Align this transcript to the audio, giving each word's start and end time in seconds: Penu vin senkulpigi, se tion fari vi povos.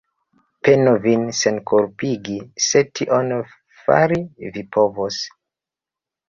Penu 0.67 0.93
vin 1.01 1.27
senkulpigi, 1.39 2.37
se 2.69 2.81
tion 3.01 3.29
fari 3.83 4.19
vi 4.57 4.65
povos. 4.79 5.21